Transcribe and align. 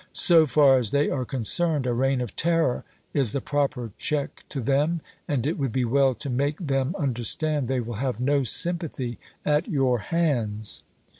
So 0.13 0.47
far 0.47 0.79
as 0.79 0.89
they 0.89 1.11
are 1.11 1.25
concerned, 1.25 1.85
a 1.85 1.93
reign 1.93 2.21
of 2.21 2.35
terror 2.35 2.83
is 3.13 3.33
the 3.33 3.39
proper 3.39 3.91
check 3.99 4.43
to 4.49 4.59
them, 4.59 5.01
and 5.27 5.45
it 5.45 5.59
would 5.59 5.71
be 5.71 5.85
well 5.85 6.15
to 6.15 6.27
make 6.31 6.57
them 6.57 6.95
understand 6.97 7.67
they 7.67 7.81
will 7.81 7.97
have 8.01 8.19
no 8.19 8.43
sympathy 8.43 9.19
at 9.45 9.67
your 9.67 9.99
hands. 9.99 10.81